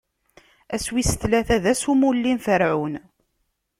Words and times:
Ass 0.75 0.85
wis 0.93 1.11
tlata, 1.21 1.57
d 1.63 1.65
ass 1.71 1.83
n 1.85 1.89
umulli 1.91 2.33
n 2.33 2.39
Ferɛun. 2.45 2.93